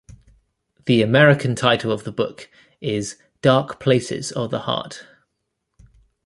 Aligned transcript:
The 0.85 1.03
American 1.03 1.53
title 1.53 1.91
of 1.91 2.05
the 2.05 2.11
book 2.11 2.49
is 2.79 3.17
"Dark 3.43 3.79
Places 3.79 4.31
of 4.31 4.49
the 4.49 4.61
Heart". 4.61 5.05